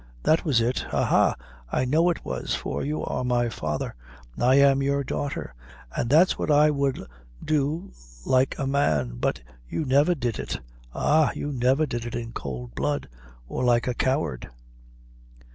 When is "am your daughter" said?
4.55-5.53